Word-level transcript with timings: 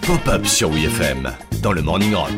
Pop-up 0.00 0.46
sur 0.46 0.70
WeFM 0.70 1.30
dans 1.60 1.72
le 1.72 1.82
Morning 1.82 2.14
Rock. 2.14 2.30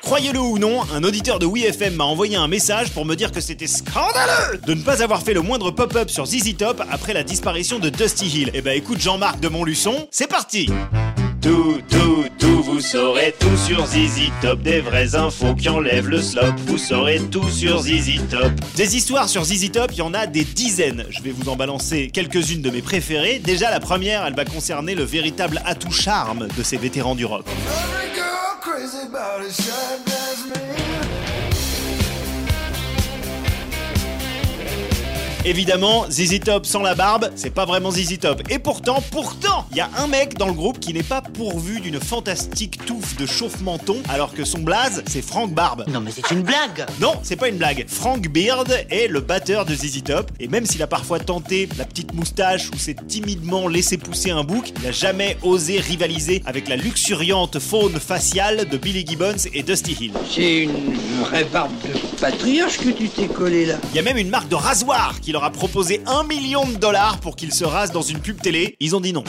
Croyez-le 0.00 0.40
ou 0.40 0.58
non, 0.58 0.80
un 0.92 1.04
auditeur 1.04 1.38
de 1.38 1.46
WeFM 1.46 1.94
m'a 1.94 2.04
envoyé 2.04 2.34
un 2.34 2.48
message 2.48 2.90
pour 2.90 3.04
me 3.04 3.14
dire 3.14 3.30
que 3.30 3.40
c'était 3.40 3.68
scandaleux 3.68 4.58
de 4.66 4.74
ne 4.74 4.82
pas 4.82 5.00
avoir 5.00 5.22
fait 5.22 5.32
le 5.32 5.42
moindre 5.42 5.70
pop-up 5.70 6.10
sur 6.10 6.26
ZZ 6.26 6.56
Top 6.56 6.82
après 6.90 7.12
la 7.12 7.22
disparition 7.22 7.78
de 7.78 7.88
Dusty 7.88 8.26
Hill. 8.26 8.50
Eh 8.52 8.62
ben 8.62 8.76
écoute 8.76 9.00
Jean-Marc 9.00 9.38
de 9.38 9.46
Montluçon, 9.46 10.08
c'est 10.10 10.28
parti 10.28 10.68
Tout, 11.42 11.80
tout, 11.90 12.24
tout, 12.38 12.62
vous 12.62 12.80
saurez 12.80 13.34
tout 13.36 13.56
sur 13.56 13.84
ZZ 13.84 14.30
Top. 14.40 14.62
Des 14.62 14.80
vraies 14.80 15.16
infos 15.16 15.56
qui 15.56 15.68
enlèvent 15.68 16.08
le 16.08 16.22
slop. 16.22 16.54
Vous 16.66 16.78
saurez 16.78 17.18
tout 17.18 17.48
sur 17.48 17.82
ZZ 17.82 18.20
Top. 18.30 18.52
Des 18.76 18.96
histoires 18.96 19.28
sur 19.28 19.44
ZZ 19.44 19.72
Top, 19.72 19.90
il 19.90 19.98
y 19.98 20.02
en 20.02 20.14
a 20.14 20.28
des 20.28 20.44
dizaines. 20.44 21.04
Je 21.10 21.20
vais 21.20 21.32
vous 21.32 21.48
en 21.48 21.56
balancer 21.56 22.10
quelques-unes 22.12 22.62
de 22.62 22.70
mes 22.70 22.80
préférées. 22.80 23.40
Déjà 23.40 23.70
la 23.72 23.80
première, 23.80 24.24
elle 24.24 24.36
va 24.36 24.44
concerner 24.44 24.94
le 24.94 25.02
véritable 25.02 25.60
atout 25.64 25.90
charme 25.90 26.46
de 26.56 26.62
ces 26.62 26.76
vétérans 26.76 27.16
du 27.16 27.24
rock. 27.24 27.44
Évidemment, 35.44 36.06
ZZ 36.08 36.38
Top 36.38 36.66
sans 36.66 36.82
la 36.82 36.94
barbe, 36.94 37.28
c'est 37.34 37.50
pas 37.50 37.64
vraiment 37.64 37.90
ZZ 37.90 38.20
Top. 38.20 38.42
Et 38.48 38.60
pourtant, 38.60 39.02
pourtant, 39.10 39.66
il 39.72 39.76
y 39.76 39.80
a 39.80 39.90
un 39.98 40.06
mec 40.06 40.38
dans 40.38 40.46
le 40.46 40.52
groupe 40.52 40.78
qui 40.78 40.94
n'est 40.94 41.02
pas 41.02 41.20
pourvu 41.20 41.80
d'une 41.80 41.98
fantastique 41.98 42.84
touffe 42.86 43.16
de 43.16 43.26
chauffe-menton, 43.26 43.96
alors 44.08 44.34
que 44.34 44.44
son 44.44 44.60
blaze, 44.60 45.02
c'est 45.08 45.20
Frank 45.20 45.52
Barbe. 45.52 45.84
Non 45.88 46.00
mais 46.00 46.12
c'est 46.12 46.30
une 46.30 46.42
blague 46.42 46.86
Non, 47.00 47.14
c'est 47.24 47.34
pas 47.34 47.48
une 47.48 47.56
blague. 47.56 47.86
Frank 47.88 48.28
Beard 48.28 48.70
est 48.88 49.08
le 49.08 49.18
batteur 49.18 49.64
de 49.64 49.74
ZZ 49.74 50.04
Top, 50.04 50.30
et 50.38 50.46
même 50.46 50.64
s'il 50.64 50.80
a 50.80 50.86
parfois 50.86 51.18
tenté 51.18 51.68
la 51.76 51.86
petite 51.86 52.14
moustache 52.14 52.70
ou 52.72 52.78
s'est 52.78 52.94
timidement 53.08 53.66
laissé 53.66 53.98
pousser 53.98 54.30
un 54.30 54.44
bouc, 54.44 54.72
il 54.76 54.84
n'a 54.84 54.92
jamais 54.92 55.38
osé 55.42 55.80
rivaliser 55.80 56.40
avec 56.46 56.68
la 56.68 56.76
luxuriante 56.76 57.58
faune 57.58 57.98
faciale 57.98 58.68
de 58.68 58.76
Billy 58.76 59.04
Gibbons 59.04 59.48
et 59.52 59.64
Dusty 59.64 59.96
Hill. 60.00 60.12
C'est 60.32 60.62
une 60.62 60.94
vraie 61.22 61.44
barbe 61.44 61.72
de 61.82 61.98
patriarche 62.20 62.78
que 62.78 62.90
tu 62.90 63.08
t'es 63.08 63.26
collé 63.26 63.66
là. 63.66 63.74
Il 63.92 63.96
y 63.96 63.98
a 63.98 64.02
même 64.02 64.18
une 64.18 64.30
marque 64.30 64.48
de 64.48 64.54
rasoir 64.54 65.18
qui 65.20 65.31
leur 65.32 65.44
a 65.44 65.50
proposé 65.50 66.02
un 66.06 66.24
million 66.24 66.66
de 66.66 66.76
dollars 66.76 67.18
pour 67.18 67.36
qu'ils 67.36 67.54
se 67.54 67.64
rasent 67.64 67.92
dans 67.92 68.02
une 68.02 68.20
pub 68.20 68.40
télé. 68.40 68.76
Ils 68.80 68.94
ont 68.94 69.00
dit 69.00 69.12
non. 69.12 69.24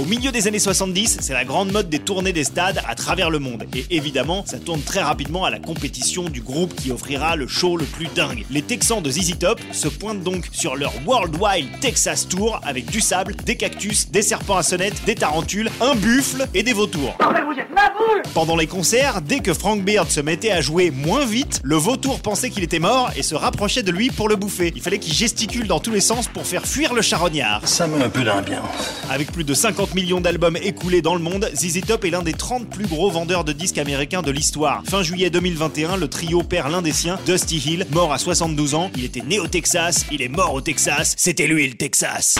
Au 0.00 0.06
milieu 0.06 0.32
des 0.32 0.48
années 0.48 0.58
70, 0.58 1.18
c'est 1.20 1.34
la 1.34 1.44
grande 1.44 1.72
mode 1.72 1.90
des 1.90 1.98
tournées 1.98 2.32
des 2.32 2.44
stades 2.44 2.80
à 2.88 2.94
travers 2.94 3.28
le 3.28 3.38
monde. 3.38 3.64
Et 3.76 3.84
évidemment, 3.90 4.44
ça 4.46 4.58
tourne 4.58 4.80
très 4.80 5.02
rapidement 5.02 5.44
à 5.44 5.50
la 5.50 5.58
compétition 5.58 6.30
du 6.30 6.40
groupe 6.40 6.74
qui 6.74 6.90
offrira 6.90 7.36
le 7.36 7.46
show 7.46 7.76
le 7.76 7.84
plus 7.84 8.06
dingue. 8.14 8.46
Les 8.50 8.62
Texans 8.62 9.02
de 9.02 9.10
ZZ 9.10 9.38
Top 9.38 9.60
se 9.72 9.88
pointent 9.88 10.22
donc 10.22 10.48
sur 10.52 10.74
leur 10.74 10.94
Worldwide 11.04 11.66
Texas 11.82 12.26
Tour 12.26 12.62
avec 12.64 12.86
du 12.86 13.02
sable, 13.02 13.36
des 13.44 13.56
cactus, 13.56 14.10
des 14.10 14.22
serpents 14.22 14.56
à 14.56 14.62
sonnette, 14.62 15.04
des 15.04 15.16
tarentules, 15.16 15.70
un 15.82 15.94
buffle 15.94 16.46
et 16.54 16.62
des 16.62 16.72
vautours. 16.72 17.18
Pendant 18.34 18.56
les 18.56 18.66
concerts, 18.66 19.20
dès 19.20 19.40
que 19.40 19.52
Frank 19.52 19.84
Beard 19.84 20.10
se 20.10 20.20
mettait 20.20 20.50
à 20.50 20.60
jouer 20.60 20.90
moins 20.90 21.24
vite, 21.24 21.60
le 21.62 21.76
vautour 21.76 22.20
pensait 22.20 22.48
qu'il 22.50 22.62
était 22.62 22.78
mort 22.78 23.10
et 23.16 23.22
se 23.22 23.34
rapprochait 23.34 23.82
de 23.82 23.90
lui 23.90 24.10
pour 24.10 24.28
le 24.28 24.36
bouffer. 24.36 24.72
Il 24.74 24.82
fallait 24.82 24.98
qu'il 24.98 25.12
gesticule 25.12 25.66
dans 25.66 25.80
tous 25.80 25.90
les 25.90 26.00
sens 26.00 26.28
pour 26.28 26.46
faire 26.46 26.66
fuir 26.66 26.94
le 26.94 27.02
charognard. 27.02 27.60
Ça 27.66 27.86
met 27.86 28.02
un 28.02 28.08
peu 28.08 28.22
d'ambiance. 28.22 28.64
Avec 29.10 29.32
plus 29.32 29.44
de 29.44 29.52
50 29.90 29.94
millions 29.94 30.20
d'albums 30.20 30.56
écoulés 30.56 31.02
dans 31.02 31.14
le 31.14 31.20
monde, 31.20 31.50
ZZ 31.54 31.80
Top 31.80 32.04
est 32.04 32.10
l'un 32.10 32.22
des 32.22 32.32
30 32.32 32.68
plus 32.68 32.86
gros 32.86 33.10
vendeurs 33.10 33.42
de 33.42 33.52
disques 33.52 33.78
américains 33.78 34.22
de 34.22 34.30
l'histoire. 34.30 34.82
Fin 34.86 35.02
juillet 35.02 35.30
2021, 35.30 35.96
le 35.96 36.06
trio 36.06 36.44
perd 36.44 36.70
l'un 36.70 36.80
des 36.80 36.92
siens, 36.92 37.18
Dusty 37.26 37.56
Hill, 37.58 37.86
mort 37.90 38.12
à 38.12 38.18
72 38.18 38.74
ans. 38.74 38.90
Il 38.96 39.04
était 39.04 39.22
né 39.22 39.40
au 39.40 39.48
Texas, 39.48 40.06
il 40.12 40.22
est 40.22 40.28
mort 40.28 40.54
au 40.54 40.60
Texas, 40.60 41.14
c'était 41.16 41.48
lui 41.48 41.66
le 41.66 41.74
Texas. 41.74 42.38